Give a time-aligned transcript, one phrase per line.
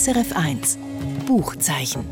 [0.00, 0.78] SRF 1
[1.26, 2.06] Buchzeichen.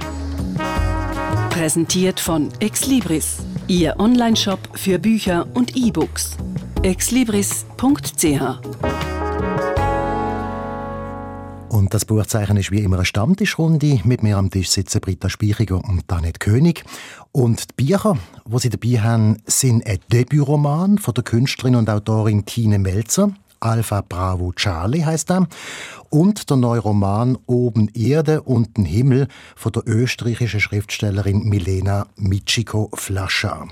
[1.48, 6.36] Präsentiert von Exlibris, Ihr Onlineshop für Bücher und E-Books.
[6.82, 8.58] exlibris.ch
[11.70, 14.00] und das Buchzeichen ist wie immer eine Stammtischrunde.
[14.04, 16.84] Mit mir am Tisch sitzen Britta Speichiger und Danette König.
[17.32, 22.44] Und die Bücher, die sie dabei haben, sind ein Debütroman von der Künstlerin und Autorin
[22.44, 23.32] Tine Melzer.
[23.60, 25.46] Alpha Bravo Charlie heißt er.
[26.10, 33.68] Und der neue Roman Oben Erde, unten Himmel von der österreichischen Schriftstellerin Milena Michiko Flascher.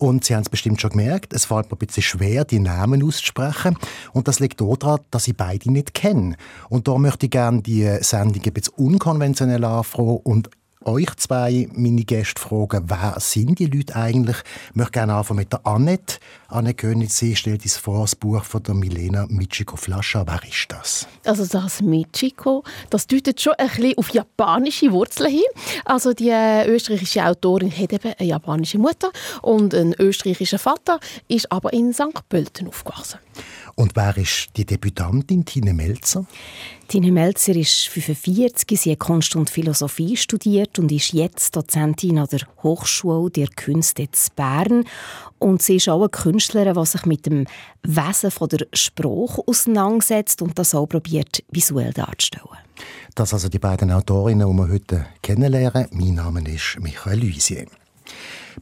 [0.00, 3.04] Und Sie haben es bestimmt schon gemerkt, es fällt mir ein bisschen schwer, die Namen
[3.04, 3.76] auszusprechen.
[4.14, 6.36] Und das liegt daran, dass ich beide nicht kenne.
[6.70, 10.48] Und da möchte ich gerne die Sendung ein bisschen unkonventionell anfangen und
[10.84, 14.38] euch zwei, meine Gäste, fragen, wer sind die Leute eigentlich?
[14.70, 16.18] Ich möchte gerne anfangen mit der Annette.
[16.48, 20.24] Anne König, sie stellt uns vor das Buch von der Milena Michiko Flascha.
[20.26, 21.06] Wer ist das?
[21.24, 25.42] Also das Michiko, das deutet schon ein bisschen auf japanische Wurzeln hin.
[25.84, 29.10] Also die äh, österreichische Autorin hat eben eine japanische Mutter
[29.42, 32.28] und einen österreichischen Vater, ist aber in St.
[32.28, 33.18] Pölten aufgewachsen.
[33.80, 36.26] Und wer ist die Debütantin Tine Melzer?
[36.86, 42.28] Tine Melzer ist 45, sie hat Kunst und Philosophie studiert und ist jetzt Dozentin an
[42.30, 44.84] der Hochschule der Künste in Bern.
[45.38, 47.46] Und sie ist auch eine Künstlerin, die sich mit dem
[47.82, 52.48] Wesen der Sprache auseinandersetzt und das auch probiert, visuell darzustellen.
[53.14, 55.86] Das sind also die beiden Autorinnen, die wir heute kennenlernen.
[55.92, 57.64] Mein Name ist Michael Luisier.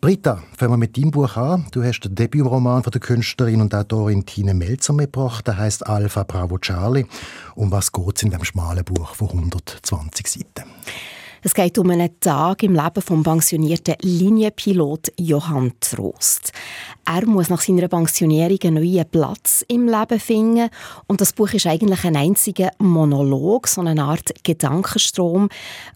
[0.00, 1.66] Britta, fangen wir mit deinem Buch an.
[1.72, 5.46] Du hast den Debütroman von der Künstlerin und Autorin Tine Melzer mitgebracht.
[5.46, 7.06] Der heißt Alpha Bravo Charlie.
[7.54, 10.70] Um was geht es in dem schmalen Buch von 120 Seiten?
[11.42, 16.52] Es geht um einen Tag im Leben vom pensionierten Linienpilot Johann Trost.
[17.10, 20.68] Er muss nach seiner Pensionierung einen neuen Platz im Leben finden
[21.06, 25.48] und das Buch ist eigentlich ein einziger Monolog, so eine Art Gedankenstrom,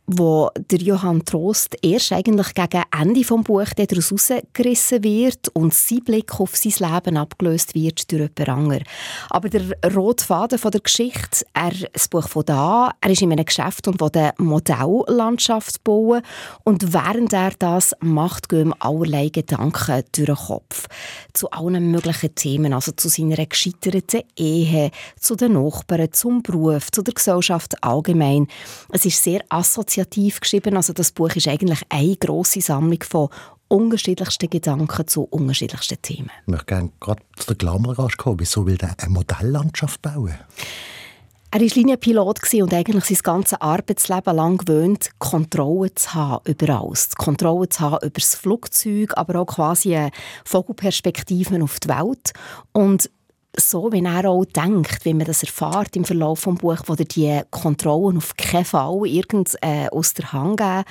[0.06, 6.02] wo der Johann Trost erst eigentlich gegen Ende vom Buch daraus rausgerissen wird und sein
[6.02, 8.84] Blick auf sein Leben abgelöst wird durch jemand anderen.
[9.28, 9.64] Aber der
[9.94, 13.86] rote Faden von der Geschichte, er, das Buch von da, er ist in einem Geschäft
[13.86, 16.22] und will eine Modelllandschaft bauen
[16.64, 20.88] und während er das macht, gehen ihm allerlei Gedanken durch den Kopf.
[21.32, 27.02] Zu allen möglichen Themen, also zu seiner gescheiterten Ehe, zu den Nachbarn, zum Beruf, zu
[27.02, 28.46] der Gesellschaft allgemein.
[28.90, 30.76] Es ist sehr assoziativ geschrieben.
[30.76, 33.28] Also das Buch ist eigentlich eine große Sammlung von
[33.68, 36.30] unterschiedlichsten Gedanken zu unterschiedlichsten Themen.
[36.42, 38.40] Ich möchte gerne gerade zu der Klammergast kommen.
[38.40, 40.34] Wieso will er eine Modelllandschaft bauen?
[41.54, 47.14] Er war Linienpilot und eigentlich sein ganzes Arbeitsleben lang gewöhnt, Kontrolle zu haben über alles.
[47.14, 50.08] Kontrolle zu haben über das Flugzeug, aber auch quasi
[50.46, 52.32] Vogelperspektiven auf die Welt.
[52.72, 53.10] Und
[53.54, 57.04] so, wie er auch denkt, wie man das erfährt im Verlauf des Buches, wo er
[57.04, 60.84] die Kontrollen auf keinen Fall irgend äh, aus der Hand geben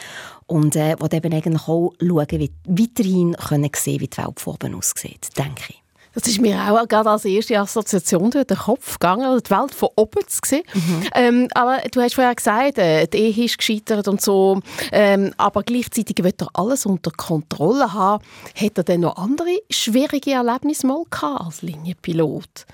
[0.46, 4.54] und äh, wo eben eigentlich auch schauen, wie weiterhin können sehen, wie die Welt von
[4.54, 5.81] oben aussieht, denke ich.
[6.14, 9.90] Das ist mir auch gerade als erste Assoziation durch den Kopf gegangen, die Welt von
[9.96, 10.64] oben zu sehen.
[10.74, 11.08] Mhm.
[11.16, 14.60] Ähm, aber du hast vorher gesagt, äh, die Ehe ist gescheitert und so,
[14.92, 18.24] ähm, aber gleichzeitig wird er alles unter Kontrolle haben.
[18.56, 22.66] Hat er denn noch andere schwierige Erlebnisse mal gehabt als Linienpilot?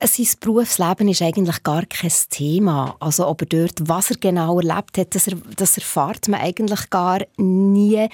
[0.00, 2.94] Sein Berufsleben ist eigentlich gar kein Thema.
[3.00, 6.88] Also ob er dort, was er genau erlebt hat, das, er, das erfahrt man eigentlich
[6.88, 8.08] gar nie.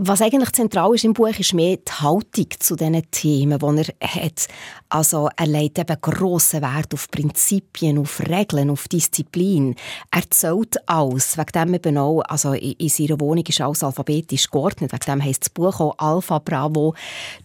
[0.00, 4.14] Was eigentlich zentral ist im Buch, ist mehr die Haltung zu diesen Themen, die er
[4.14, 4.46] hat.
[4.88, 9.74] Also er legt eben grossen Wert auf Prinzipien, auf Regeln, auf Disziplin.
[10.12, 14.92] Er zählt alles, wegen dem eben auch, also in seiner Wohnung ist alles alphabetisch geordnet,
[14.92, 16.94] wegen dem heisst das Buch auch Alpha Bravo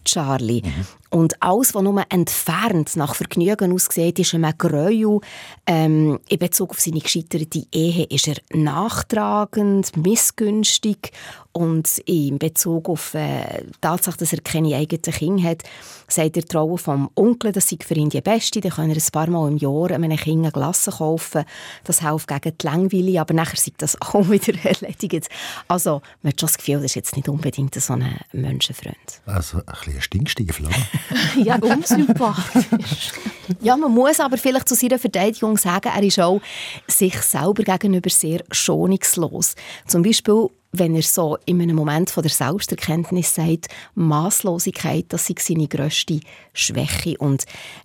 [0.04, 0.62] Charlie.
[0.62, 0.86] Mhm.
[1.14, 5.20] Und alles, was nur entfernt nach Vergnügen aussieht, ist ihm ein Gräuel.
[5.64, 11.12] Ähm, in Bezug auf seine gescheiterte Ehe ist er nachtragend, missgünstig
[11.54, 15.62] und in Bezug auf äh, die Tatsache, dass er keine eigenen Kinder hat,
[16.08, 19.12] sagt er Trauen vom Onkel, das sei für ihn die Beste, dann kann er ein
[19.12, 21.44] paar Mal im Jahr einem Kind Glasse kaufen,
[21.84, 25.28] das hilft gegen die Langweile, aber nachher sieht das auch wieder erledigt.
[25.68, 28.96] Also man hat schon das Gefühl, das ist jetzt nicht unbedingt so ein Menschenfreund.
[29.24, 30.68] Also ein bisschen Stinkstiefel,
[31.44, 33.12] Ja, unsympathisch.
[33.60, 36.40] ja, man muss aber vielleicht zu seiner Verteidigung sagen, er ist auch
[36.86, 39.54] sich selber gegenüber sehr schonungslos.
[39.86, 40.48] Zum Beispiel
[40.78, 46.20] wenn er so in einem Moment von der Selbsterkenntnis sagt, Maßlosigkeit, das sei seine grösste
[46.52, 47.16] Schwäche.
[47.18, 47.44] Und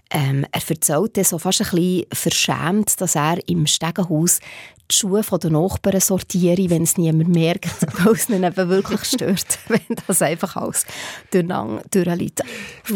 [0.09, 4.39] ähm, er erzählt so fast ein bisschen verschämt, dass er im Stegenhaus
[4.91, 7.69] die Schuhe der Nachbarn sortiere, wenn es niemand merkt,
[8.03, 10.85] weil es ihn eben wirklich stört, wenn das einfach alles
[11.31, 12.41] durchliegt.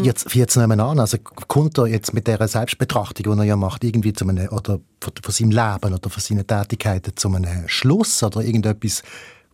[0.01, 3.55] Jetzt, jetzt nehmen wir an, also kommt er jetzt mit dieser Selbstbetrachtung, die er ja
[3.55, 8.23] macht, irgendwie zu einem, oder von seinem Leben oder von seinen Tätigkeiten zu einem Schluss
[8.23, 9.03] oder irgendetwas,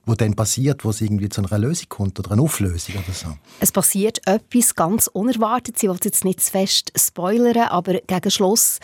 [0.06, 3.28] wo dann passiert, wo es irgendwie zu einer Lösung kommt oder einer Auflösung oder so?
[3.60, 5.84] Es passiert etwas ganz Unerwartetes.
[5.84, 8.80] Ich will jetzt nicht zu fest spoilern, aber gegen Schluss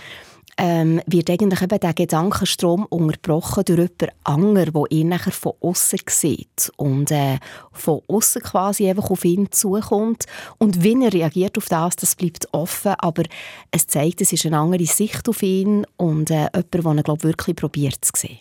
[0.57, 5.99] ähm, wird eigentlich eben der Gedankenstrom unterbrochen durch jemand anderen, der ihn nachher von außen
[6.09, 7.39] sieht und äh,
[7.73, 10.25] von außen quasi einfach auf ihn zukommt.
[10.57, 13.23] Und wie er reagiert auf das, das bleibt offen, aber
[13.71, 17.23] es zeigt, es ist eine andere Sicht auf ihn und äh, jemand, der er glaub,
[17.23, 18.39] wirklich probiert zu sehen.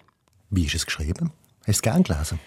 [0.51, 1.33] Wie ist es geschrieben?
[1.61, 2.39] Hast du es gerne gelesen?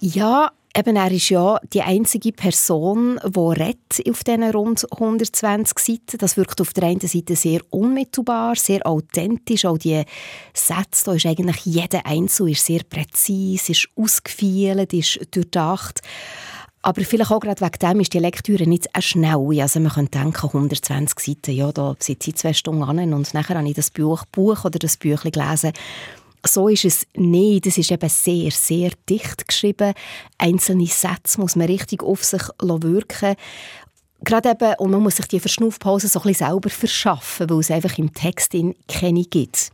[0.00, 6.18] Ja, Eben, er ist ja die einzige Person, die auf diesen rund 120 Seiten.
[6.18, 9.66] Das wirkt auf der einen Seite sehr unmittelbar, sehr authentisch.
[9.66, 10.02] Auch die
[10.52, 16.00] Sätze, da ist eigentlich jeder Einzelne ist sehr präzise, ist ausgefeilt, ist durchdacht.
[16.82, 19.60] Aber vielleicht auch gerade wegen dem ist die Lektüre nicht so schnell.
[19.60, 23.56] Also man könnte denken, 120 Seiten, ja, da sitze ich zwei Stunden an und nachher
[23.56, 25.72] habe ich das Buch, Buch oder das Büchlein gelesen
[26.46, 27.66] so ist es nicht.
[27.66, 29.94] Das ist eben sehr, sehr dicht geschrieben.
[30.38, 33.36] Einzelne Sätze muss man richtig auf sich wirken
[34.24, 37.70] Gerade eben, und man muss sich die Verschnaufpause so ein bisschen selber verschaffen, weil es
[37.70, 38.54] einfach im Text
[38.88, 39.70] keine gibt.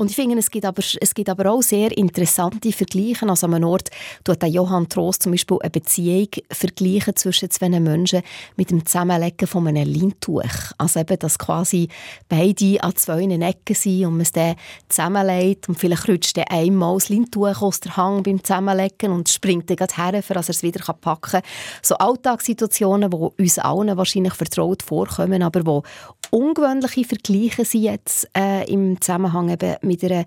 [0.00, 3.28] Und ich finde, es gibt aber, es gibt aber auch sehr interessante Vergleiche.
[3.28, 3.90] Also an einem Ort
[4.24, 8.22] tut der Johann Trost zum Beispiel eine Beziehung vergleichen zwischen zwei Menschen
[8.56, 10.72] mit dem Zusammenlegen von einem Leintuch.
[10.78, 11.88] Also eben, dass quasi
[12.30, 14.56] beide an zwei Ecken sind und man es dann
[14.88, 19.68] zusammenlegt und vielleicht rutscht dann einmal das Leintuch aus der Hang beim Zusammenlegen und springt
[19.68, 21.42] dann gleich her, dass er es wieder packen kann.
[21.82, 25.82] So Alltagssituationen, die uns allen wahrscheinlich vertraut vorkommen, aber wo
[26.30, 30.24] ungewöhnliche Vergleiche sind jetzt äh, im Zusammenhang eben mit einer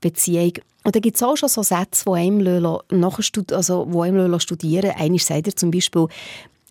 [0.00, 0.52] Beziehung.
[0.84, 4.92] Und da gibt es auch schon so Sätze, die einem, nachstud also, wo einem studieren
[4.96, 6.06] Einmal sagt er zum Beispiel,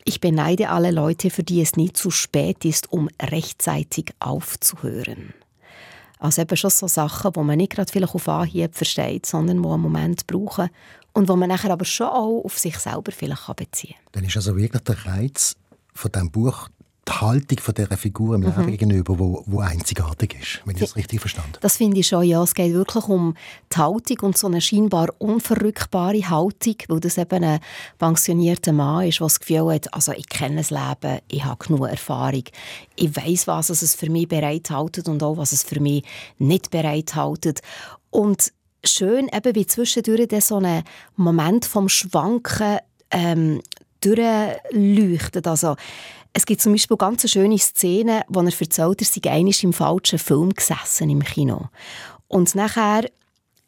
[0.05, 5.33] ich beneide alle Leute, für die es nie zu spät ist, um rechtzeitig aufzuhören.
[6.17, 9.69] Also eben schon so Sachen, die man nicht gerade vielleicht auf Anhieb versteht, sondern die
[9.69, 10.69] einen Moment brauchen
[11.13, 14.09] und wo man nachher aber schon auch auf sich selber vielleicht beziehen kann.
[14.13, 15.55] Dann ist also wirklich der Reiz
[15.93, 16.69] von diesem Buch
[17.09, 18.71] die Haltung von dieser Figur im Leben mhm.
[18.71, 22.41] gegenüber, wo, wo einzigartig ist, wenn ich das richtig verstanden Das finde ich schon, ja.
[22.44, 23.35] Es geht wirklich um
[23.73, 27.59] die Haltung und so eine scheinbar unverrückbare Haltung, weil das eben ein
[27.97, 31.88] pensionierter Mann ist, der das Gefühl hat, also ich kenne das Leben, ich habe genug
[31.88, 32.44] Erfahrung,
[32.95, 36.03] ich weiß, was es für mich bereithält und auch, was es für mich
[36.38, 37.62] nicht bereithält.
[38.12, 38.53] Und
[38.83, 40.83] schön eben wie zwischendurch so ein
[41.15, 42.77] Moment vom Schwanken
[43.12, 43.62] ähm,
[44.01, 45.47] durchleuchtet.
[45.47, 45.75] Also
[46.33, 50.19] es gibt zum Beispiel ganz schöne Szene, wo er erzählt, er sei einmal im falschen
[50.19, 51.69] Film gesessen im Kino.
[52.27, 53.09] Und nachher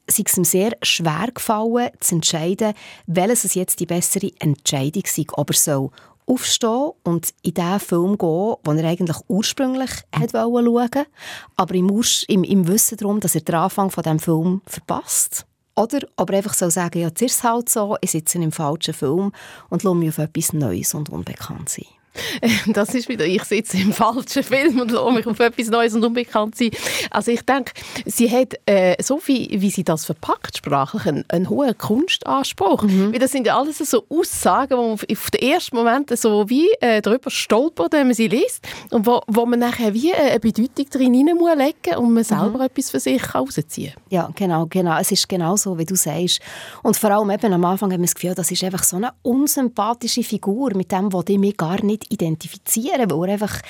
[0.08, 2.74] sei es ihm sehr schwer gefallen, zu entscheiden,
[3.08, 5.26] welches jetzt die bessere Entscheidung sei.
[5.34, 5.90] Ob er soll
[6.28, 11.08] aufstehen und in den Film gehen, den er eigentlich ursprünglich hätte schauen wollte,
[11.56, 15.46] aber im, Urs im, im Wissen darum, dass er den Anfang von diesem Film verpasst.
[15.76, 18.52] Oder ob er einfach so sagen, ja, jetzt ist es halt so, ich sitze im
[18.52, 19.32] falschen Film
[19.70, 21.86] und lasse mich auf etwas Neues und unbekannt sein.
[22.68, 26.04] Das ist wieder, ich sitze im falschen Film und lasse mich auf etwas Neues und
[26.04, 26.72] unbekannt sein.
[27.10, 27.74] Also ich denke,
[28.06, 32.84] sie hat äh, so viel, wie sie das verpackt, sprachlich, einen, einen hohen Kunstanspruch.
[32.84, 33.14] Mhm.
[33.14, 36.70] Weil das sind ja alles so Aussagen, wo man auf den ersten Moment so wie
[36.82, 40.90] äh, darüber stolpert, wenn man sie liest und wo, wo man nachher wie eine Bedeutung
[40.90, 42.62] drin legen muss und man selber mhm.
[42.62, 44.98] etwas für sich herausziehen Ja, genau, genau.
[45.00, 46.40] Es ist genau so, wie du sagst.
[46.84, 49.12] Und vor allem eben am Anfang haben wir das Gefühl, das ist einfach so eine
[49.22, 53.62] unsympathische Figur, mit dem, wo die mich gar nicht identifizieren, weil er einfach,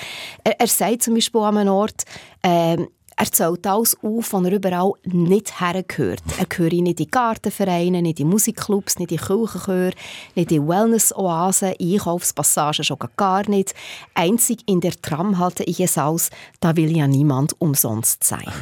[0.44, 2.04] er, er sagt zum Beispiel an einem Ort,
[2.42, 2.76] äh,
[3.22, 6.24] er zählt alles auf, was er überall nicht hergehört.
[6.38, 9.92] Er gehört nicht in Gartenvereine, nicht in Musikclubs, nicht in Kirchenchöre,
[10.34, 13.76] nicht in Wellness-Oasen, Einkaufspassagen schon gar nicht.
[14.14, 18.52] Einzig in der Tram halte ich es aus, da will ja niemand umsonst sein.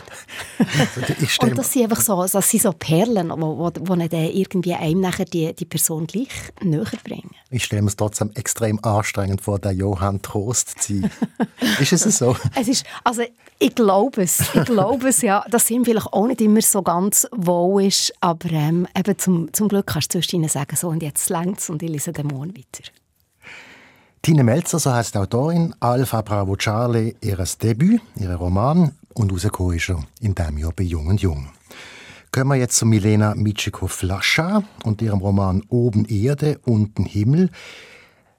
[1.40, 5.00] Und das sind einfach so, das sind so Perlen, die wo, wo, wo irgendwie einem
[5.00, 6.28] nachher die, die Person gleich
[6.60, 7.30] näher bringen.
[7.48, 11.10] Ich stelle mir es trotzdem extrem anstrengend vor, der Johann Trost zu sein.
[11.80, 12.36] ist es so?
[12.54, 13.22] Es ist, also
[13.58, 14.49] ich glaube es.
[14.54, 15.44] Ich glaube es, ja.
[15.50, 18.12] Dass ihm vielleicht auch nicht immer so ganz wohl ist.
[18.20, 21.82] Aber ähm, eben zum, zum Glück kannst du ihnen sagen, so und jetzt längst und
[21.82, 22.90] ich lese den morgen weiter.
[24.22, 29.76] Tine Melzer, so heißt die Autorin, Alpha Bravo Charlie, ihr Debüt, ihr Roman und rausgekommen
[29.76, 31.48] ist er in diesem Jahr bei Jung und Jung.
[32.30, 37.50] Kommen wir jetzt zu Milena Mitschikow-Flascha und ihrem Roman Oben Erde, unten Himmel.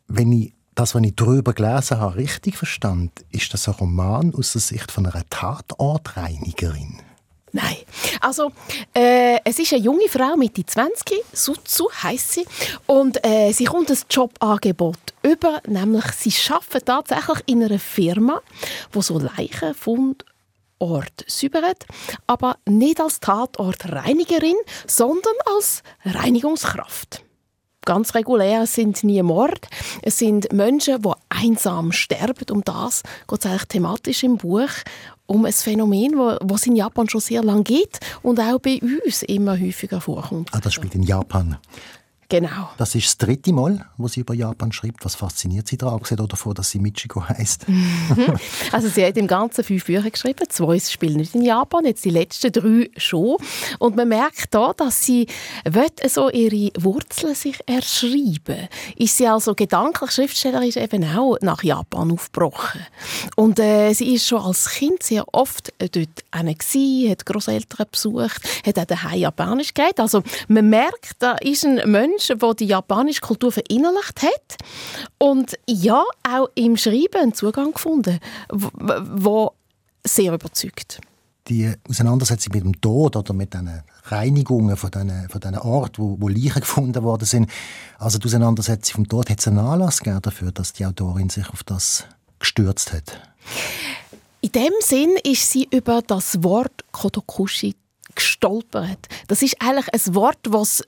[0.07, 4.53] Wenn ich das, was ich darüber gelesen habe, richtig verstand, ist das ein Roman aus
[4.53, 6.99] der Sicht von einer Tatortreinigerin.
[7.51, 7.77] Nein.
[8.19, 8.51] Also,
[8.95, 12.45] äh, es ist eine junge Frau Mitte 20, Sutsu heisst sie,
[12.87, 18.41] und äh, sie kommt ein Jobangebot über, nämlich sie arbeitet tatsächlich in einer Firma,
[18.91, 20.15] wo so Leichen von
[20.79, 21.85] Ort säubert,
[22.25, 24.57] aber nicht als Tatortreinigerin,
[24.87, 27.23] sondern als Reinigungskraft
[27.85, 28.63] ganz regulär.
[28.63, 29.67] Es sind nie Mord.
[30.01, 32.45] Es sind Menschen, die einsam sterben.
[32.51, 34.69] Um das geht es eigentlich thematisch im Buch.
[35.25, 39.59] Um ein Phänomen, das in Japan schon sehr lange gibt und auch bei uns immer
[39.59, 40.49] häufiger vorkommt.
[40.51, 41.57] Ah, das spielt in Japan.
[42.31, 42.69] Genau.
[42.77, 45.03] Das ist das dritte Mal, wo sie über Japan schreibt.
[45.03, 47.67] Was fasziniert Sie daran, abgesehen davon, dass sie Michiko heißt?
[47.67, 48.37] Mhm.
[48.71, 50.45] also sie hat im Ganzen fünf Bücher geschrieben.
[50.47, 53.35] Zwei spielen nicht in Japan, jetzt die letzten drei schon.
[53.79, 55.27] Und man merkt da, dass sie
[56.07, 58.69] so ihre Wurzeln sich erschreiben.
[58.95, 62.79] Ist sie also gedanklich schriftstellerisch eben auch nach Japan aufgebrochen.
[63.35, 65.91] Und äh, sie ist schon als Kind sehr oft dort
[66.31, 69.99] gewesen, hat Großeltern besucht, hat auch daheim Japanisch geredet.
[69.99, 74.57] Also man merkt, da ist ein Mensch Mensch, der die japanische Kultur verinnerlicht hat
[75.17, 78.19] und ja, auch im Schreiben einen Zugang gefunden,
[78.51, 79.51] der
[80.05, 81.01] sehr überzeugt.
[81.47, 86.17] Die Auseinandersetzung mit dem Tod oder mit den Reinigungen von diesen, von diesen Orten, wo,
[86.19, 87.49] wo Leichen gefunden worden sind,
[87.97, 91.49] also die Auseinandersetzung vom Tod, hat es einen Anlass gegeben dafür, dass die Autorin sich
[91.49, 92.05] auf das
[92.39, 93.19] gestürzt hat?
[94.41, 97.75] In dem Sinn ist sie über das Wort Kodokushi
[98.15, 99.07] gestolpert.
[99.27, 100.83] Das ist eigentlich ein Wort, was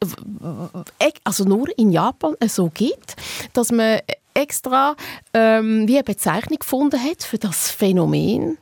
[1.24, 3.16] also nur in Japan so gibt,
[3.54, 4.00] dass man
[4.34, 4.96] extra
[5.34, 8.58] ähm, wie eine Bezeichnung gefunden hat für das Phänomen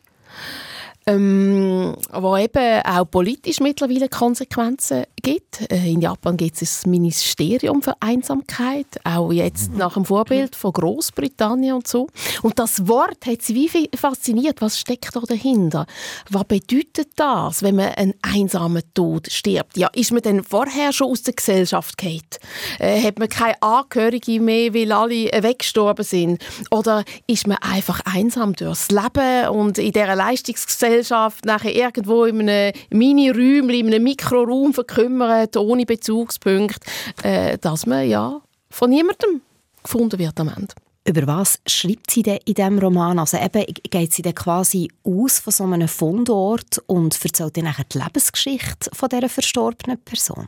[1.07, 5.71] ähm, wo eben auch politisch mittlerweile Konsequenzen gibt.
[5.71, 9.77] Äh, in Japan gibt es ein Ministerium für Einsamkeit, auch jetzt mhm.
[9.77, 12.07] nach dem Vorbild von Großbritannien und so.
[12.43, 14.61] Und das Wort hat sie wie fasziniert.
[14.61, 15.85] Was steckt da dahinter?
[16.29, 19.77] Was bedeutet das, wenn man einen einsamen Tod stirbt?
[19.77, 22.39] Ja, ist man denn vorher schon aus der Gesellschaft geht?
[22.79, 26.43] Äh, hat man keine Angehörige mehr, weil alle weggestorben sind?
[26.69, 32.41] Oder ist man einfach einsam durchs Leben und in dieser Leistungsgesellschaft Gesellschaft nachher irgendwo in
[32.41, 36.79] einem Mini-Räumchen, in einem Mikroraum verkümmert, ohne Bezugspunkt,
[37.23, 39.41] äh, dass man ja von niemandem
[39.83, 40.73] gefunden wird am Ende.
[41.03, 43.17] Über was schreibt sie denn in diesem Roman?
[43.17, 47.97] Also eben, geht sie dann quasi aus von so einem Fundort und erzählt dann die
[47.97, 50.47] Lebensgeschichte von dieser verstorbenen Person?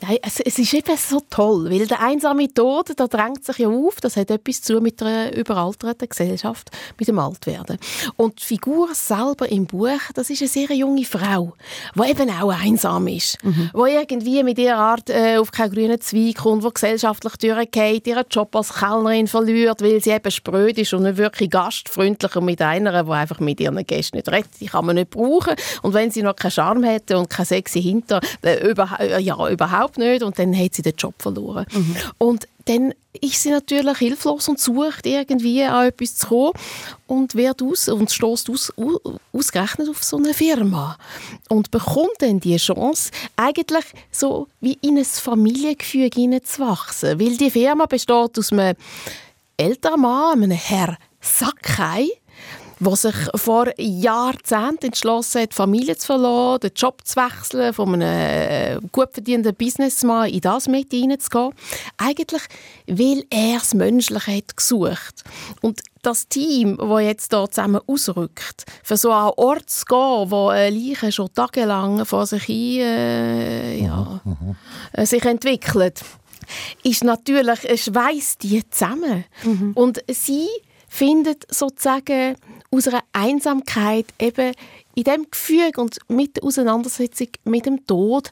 [0.00, 3.68] Nein, es, es, ist eben so toll, weil der einsame Tod, da drängt sich ja
[3.68, 7.78] auf, das hat etwas zu mit einer überalterten Gesellschaft, mit dem Altwerden.
[8.16, 11.54] Und die Figur selber im Buch, das ist eine sehr junge Frau,
[11.94, 13.70] die eben auch einsam ist, mhm.
[13.74, 18.26] die irgendwie mit ihrer Art äh, auf keinen grünen Zweig kommt, die gesellschaftlich durchgeht, ihren
[18.30, 22.62] Job als Kellnerin verliert, weil sie eben spröd ist und nicht wirklich gastfreundlich und mit
[22.62, 25.54] einer, die einfach mit ihren Gästen nicht redet, die kann man nicht brauchen.
[25.82, 29.48] Und wenn sie noch keinen Charme hätte und kein sexy Hinter, äh, über, äh, ja,
[29.48, 31.66] überhaupt nicht und dann hat sie den Job verloren.
[31.72, 31.96] Mhm.
[32.18, 36.52] Und dann ist sie natürlich hilflos und sucht irgendwie an etwas zu kommen
[37.06, 38.72] und wird aus und stößt aus,
[39.32, 40.98] ausgerechnet auf so eine Firma
[41.48, 47.18] und bekommt dann die Chance, eigentlich so wie in ein Familiengefüge zu wachsen.
[47.18, 48.76] Weil die Firma besteht aus einem
[49.58, 52.08] älteren Mann, einem Herr Sakai,
[52.80, 58.02] der sich vor Jahrzehnten entschlossen hat, Familie zu verlassen, den Job zu wechseln, von einem
[58.02, 61.52] äh, gut verdienenden Businessman in das mit hineinzugehen.
[61.96, 62.42] Eigentlich,
[62.86, 65.24] weil er das Menschliche hat gesucht.
[65.60, 70.48] Und das Team, das jetzt hier zusammen ausrückt, für so einen Ort zu gehen, wo
[70.48, 74.36] eine Leiche schon tagelang vor sich hin äh, ja, mhm,
[74.96, 75.04] mhm.
[75.04, 76.00] sich entwickelt,
[76.82, 79.24] ist natürlich, es schweißt die zusammen.
[79.44, 79.72] Mhm.
[79.74, 80.48] Und sie
[80.88, 82.36] findet sozusagen
[82.70, 84.52] aus einer Einsamkeit eben
[84.94, 88.30] in dem Gefühl und mit der Auseinandersetzung mit dem Tod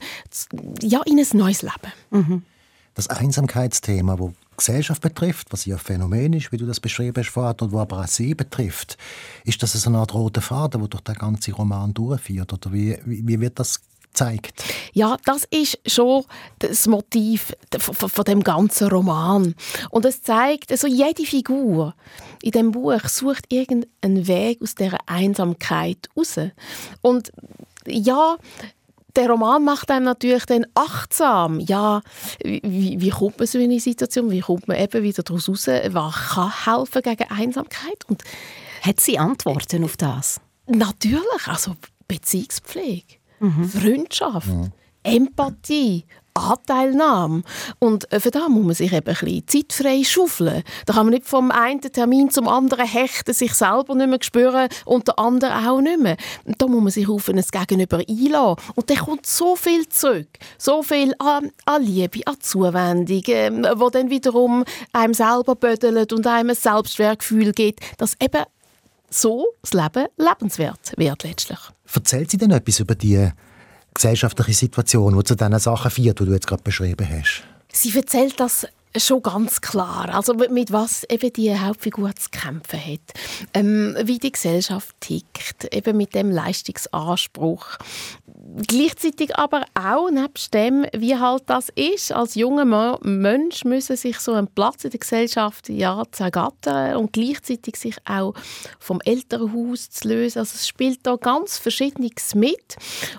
[0.82, 1.92] ja, in ein neues Leben.
[2.10, 2.42] Mhm.
[2.94, 7.30] Das Einsamkeitsthema, wo Gesellschaft betrifft, was ja ein Phänomen ist, wie du das beschrieben hast
[7.30, 8.96] vorher, und wo aber auch sie betrifft,
[9.44, 12.52] ist das so eine Art roter Faden, der durch den ganzen Roman durchführt?
[12.52, 13.80] Oder wie, wie wird das
[14.16, 14.62] zeigt.
[14.92, 16.24] Ja, das ist schon
[16.58, 19.54] das Motiv von dem ganzen Roman.
[19.90, 21.94] Und es zeigt, also jede Figur
[22.42, 26.38] in dem Buch sucht irgendeinen Weg aus dieser Einsamkeit raus.
[27.02, 27.30] Und
[27.86, 28.36] ja,
[29.16, 31.60] der Roman macht einem natürlich dann achtsam.
[31.60, 32.02] Ja,
[32.42, 34.30] wie, wie kommt man so in eine Situation?
[34.30, 35.66] Wie kommt man eben wieder daraus raus?
[35.66, 38.04] Was kann helfen gegen Einsamkeit?
[38.08, 38.22] Und
[38.82, 40.40] Hat sie Antworten auf das?
[40.66, 41.76] Natürlich, also
[42.08, 43.68] Beziehungspflege mhm.
[43.68, 44.72] Freundschaft, mhm.
[45.02, 46.04] Empathie,
[46.36, 47.42] Anteilnahme.
[47.78, 50.62] Und äh, für das muss man sich eben ein bisschen zeitfrei schaufeln.
[50.84, 54.68] Da kann man nicht vom einen Termin zum anderen hechten, sich selber nicht mehr spüren
[54.84, 56.16] und der andere auch nicht mehr.
[56.44, 58.72] Und da muss man sich auf ein Gegenüber einlassen.
[58.74, 60.28] Und dann kommt so viel zurück.
[60.58, 66.26] So viel an, an Liebe, an Zuwendung, äh, wo dann wiederum einem selber bödelt und
[66.26, 68.44] einem ein Selbstwertgefühl gibt, dass eben
[69.10, 71.58] so das Leben lebenswert wird letztlich.
[71.92, 73.30] Erzählt sie denn etwas über die
[73.94, 77.44] gesellschaftliche Situation, die zu diesen Sachen führt, die du jetzt gerade beschrieben hast?
[77.72, 78.66] Sie erzählt das
[78.98, 80.14] schon ganz klar.
[80.14, 83.00] Also mit was eben die Hauptfigur zu kämpfen hat.
[83.54, 87.78] Ähm, wie die Gesellschaft tickt, eben mit dem Leistungsanspruch.
[88.66, 92.12] Gleichzeitig aber auch nebst dem, wie halt das ist.
[92.12, 97.76] Als junger Mensch müssen sich so einen Platz in der Gesellschaft ja zergattern und gleichzeitig
[97.76, 98.34] sich auch
[98.78, 100.38] vom Elternhaus zu lösen.
[100.38, 102.76] Also es spielt da ganz Verschiedenes mit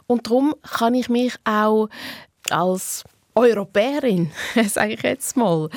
[0.08, 1.90] und darum kann ich mich auch
[2.50, 3.04] als
[3.38, 4.32] Europäerin,
[4.68, 5.70] sage ich jetzt mal,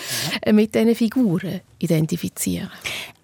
[0.44, 0.52] ja.
[0.52, 2.70] mit diesen Figuren identifizieren.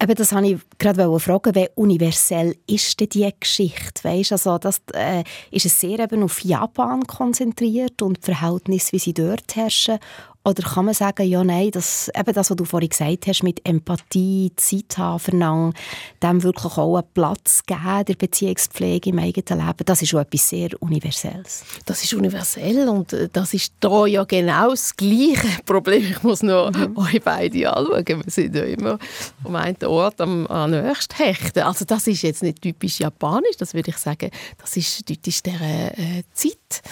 [0.03, 4.05] Eben, das wollte ich gerade fragen, wie universell ist denn diese Geschichte?
[4.05, 8.99] Weißt, also das, äh, ist es sehr eben auf Japan konzentriert und die Verhältnisse, wie
[8.99, 9.99] sie dort herrschen?
[10.47, 13.67] Oder kann man sagen, ja, nein, das, eben das, was du vorhin gesagt hast, mit
[13.67, 15.75] Empathie, Zeit haben, Verlangen,
[16.23, 20.49] dem wirklich auch einen Platz geben, der Beziehungspflege im eigenen Leben, das ist schon etwas
[20.49, 21.65] sehr Universelles.
[21.85, 26.05] Das ist universell und äh, das ist da ja genau das gleiche Problem.
[26.13, 26.97] Ich muss nur mhm.
[26.97, 28.07] euch beide anschauen.
[28.07, 29.01] Wir sind ja immer
[29.43, 31.63] am einen Ort am, am nächsten hechten.
[31.65, 35.61] Also das ist jetzt nicht typisch japanisch, das würde ich sagen, das ist typisch der
[35.99, 36.83] äh, Zeit.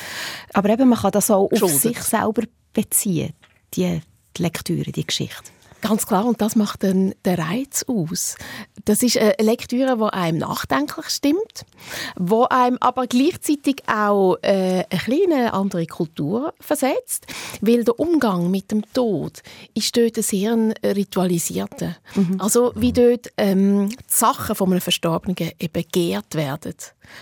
[0.53, 2.43] Aber eben, man kann das auch auf sich selber
[2.73, 3.33] beziehen
[3.77, 4.01] die
[4.39, 5.51] Lektüre, die Geschichte.
[5.85, 8.37] Ganz klar, und das macht dann den Reiz aus.
[8.87, 11.67] Das ist eine Lektüre, die einem nachdenklich stimmt,
[12.17, 17.27] wo einem aber gleichzeitig auch äh, eine kleine andere Kultur versetzt,
[17.61, 19.43] weil der Umgang mit dem Tod
[19.75, 21.97] ist dort sehr ritualisierter.
[22.15, 22.41] Mhm.
[22.41, 26.77] Also wie dort ähm, die Sachen von einem Verstorbenen eben geehrt werden.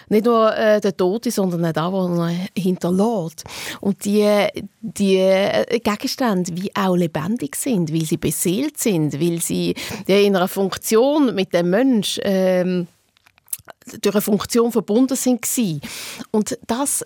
[0.08, 3.44] Nicht nur äh, der Tote, sondern auch das, was er hinterlässt.
[3.80, 4.46] Und die,
[4.80, 8.16] die äh, Gegenstände wie auch lebendig sind, weil sie
[8.52, 9.74] beseelt sind, weil sie
[10.06, 12.86] in einer Funktion mit dem Mensch ähm,
[14.00, 15.46] durch eine Funktion verbunden sind.
[16.30, 17.04] Und das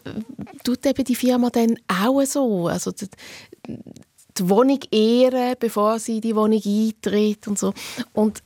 [0.64, 2.68] tut eben die Firma dann auch so.
[2.68, 3.06] Also die,
[3.66, 7.72] die Wohnung ehren, bevor sie in die Wohnung eintritt und so.
[8.12, 8.42] Und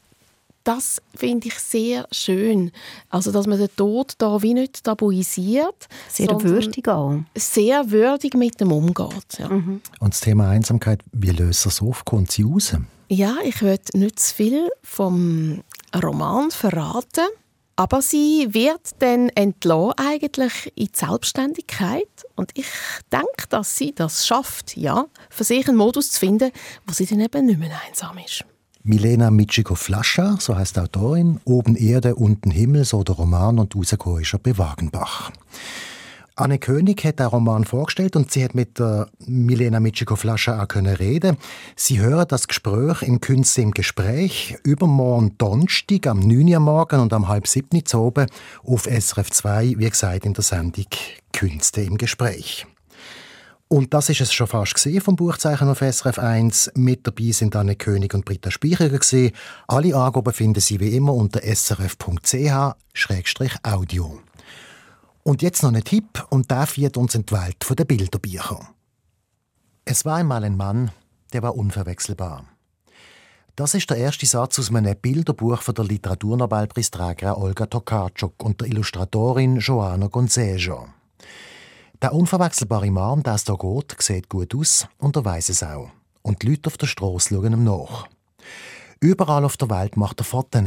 [0.64, 2.70] das finde ich sehr schön.
[3.09, 5.88] Also, dass man den Tod da wie nicht tabuisiert.
[6.09, 7.20] Sehr würdig auch.
[7.35, 9.38] Sehr würdig mit dem umgeht.
[9.38, 9.49] Ja.
[9.49, 9.81] Mhm.
[10.01, 12.05] Und das Thema Einsamkeit, wie löst das auf?
[12.05, 12.75] Kommt sie raus?
[13.09, 15.62] Ja, ich würde nicht zu viel vom
[15.94, 17.27] Roman verraten.
[17.81, 22.09] Aber sie wird dann entlassen eigentlich in die Selbstständigkeit.
[22.37, 22.66] Und ich
[23.11, 26.51] denke, dass sie das schafft, ja, für sich einen Modus zu finden,
[26.87, 28.44] wo sie dann eben nicht mehr einsam ist.
[28.82, 34.22] Milena Mitschiko-Flascha, so heißt die Autorin, Oben Erde, unten Himmel, so der Roman und rausgekommen
[34.22, 35.30] ist er bei Wagenbach.
[36.34, 40.96] Anne König hat den Roman vorgestellt und sie hat mit der Milena Mitschiko-Flascha auch können
[40.96, 41.36] reden.
[41.76, 47.12] Sie hören das Gespräch in Künste im Gespräch übermorgen Donnerstag am 9 Uhr morgen und
[47.12, 48.26] am halb 7 Uhr oben
[48.64, 50.86] auf SRF 2, wie gesagt in der Sendung
[51.34, 52.66] Künste im Gespräch.
[53.72, 56.72] Und das ist es schon fast gesehen vom Buchzeichen auf SRF 1.
[56.74, 59.30] Mit dabei sind Anne König und Britta Speicher gesehen.
[59.68, 62.11] Alle Angaben finden Sie wie immer unter srf.ch-audio.
[65.22, 68.59] Und jetzt noch ein Tipp und der führt uns in die Welt der Bilderbücher.
[69.85, 70.90] Es war einmal ein Mann,
[71.33, 72.46] der war unverwechselbar.
[73.54, 78.66] Das ist der erste Satz aus einem Bilderbuch von der Literaturnobelpreisträgerin Olga Tokarczuk und der
[78.66, 80.88] Illustratorin Joana Gonzejo.
[82.02, 85.90] Der unverwechselbare Mann, der es hier geht, sieht gut aus und er weiß es auch.
[86.22, 88.08] Und die Leute auf der Straße schauen ihm nach.
[89.00, 90.64] Überall auf der Welt macht er Fotos.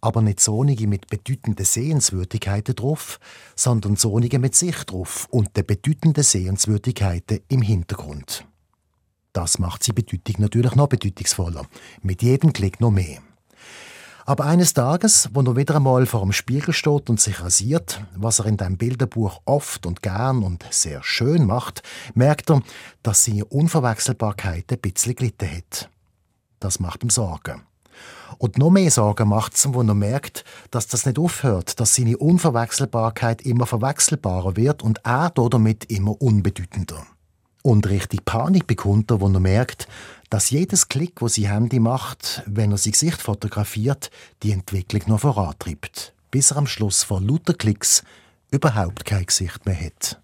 [0.00, 3.18] Aber nicht sonige mit bedeutenden Sehenswürdigkeiten drauf,
[3.56, 8.44] sondern sonige mit sich drauf und den bedeutenden Sehenswürdigkeiten im Hintergrund.
[9.32, 11.66] Das macht sie Bedeutung natürlich noch bedeutungsvoller.
[12.02, 13.18] Mit jedem Klick noch mehr.
[14.28, 18.40] Aber eines Tages, wo er wieder einmal vor dem Spiegel steht und sich rasiert, was
[18.40, 22.60] er in dem Bilderbuch oft und gern und sehr schön macht, merkt er,
[23.02, 25.88] dass seine Unverwechselbarkeit ein bisschen gelitten hat.
[26.60, 27.62] Das macht ihm Sorgen.
[28.36, 31.94] Und noch mehr Sorgen macht es ihm, wo er merkt, dass das nicht aufhört, dass
[31.94, 37.06] seine Unverwechselbarkeit immer verwechselbarer wird und er damit immer unbedeutender.
[37.62, 39.88] Und richtig Panik bekommt er, wo er merkt,
[40.30, 44.10] dass jedes Klick, wo sie Handy macht, wenn er sein Gesicht fotografiert,
[44.42, 48.02] die Entwicklung noch vorantreibt, bis er am Schluss vor lauter Klicks
[48.50, 50.20] überhaupt kein Gesicht mehr hat.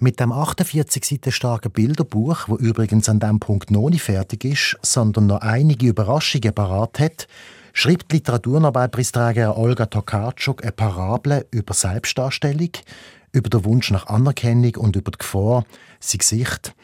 [0.00, 4.78] Mit dem 48 Seiten starken Bilderbuch, wo übrigens an dem Punkt noch nicht fertig ist,
[4.80, 7.26] sondern noch einige Überraschungen parat hat,
[7.72, 12.70] schreibt Literaturnobelpreisträger Olga Tokarczuk eine Parable über Selbstdarstellung,
[13.32, 15.64] über den Wunsch nach Anerkennung und über die Gefahr,
[15.98, 16.74] sein Gesicht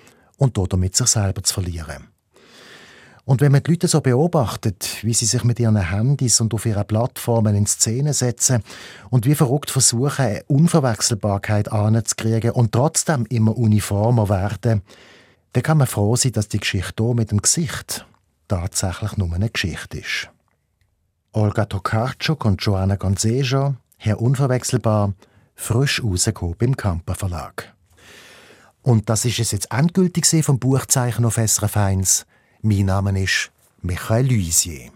[0.44, 2.08] und damit sich selber zu verlieren.
[3.26, 6.66] Und wenn man die Leute so beobachtet, wie sie sich mit ihren Handys und auf
[6.66, 8.62] ihren Plattformen in Szene setzen
[9.08, 14.82] und wie verrückt versuchen, eine Unverwechselbarkeit anzukriegen und trotzdem immer uniformer werden,
[15.54, 18.04] dann kann man froh sein, dass die Geschichte hier mit dem Gesicht
[18.48, 20.28] tatsächlich nur eine Geschichte ist.
[21.32, 25.14] Olga Tokarczuk und Joanna Gonzejo, Herr Unverwechselbar,
[25.54, 27.73] frisch rausgekommen beim Kamper Verlag.
[28.84, 32.26] Und das ist es jetzt endgültig vom Buchzeichen auf SRF 1.
[32.60, 34.90] Mein Name ist Michael Luisier.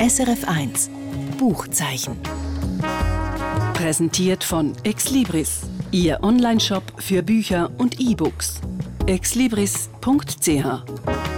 [0.00, 0.90] SRF 1
[1.38, 2.18] Buchzeichen.
[3.74, 5.60] Präsentiert von Exlibris,
[5.92, 8.60] Ihr Onlineshop für Bücher und E-Books.
[9.06, 11.33] exlibris.ch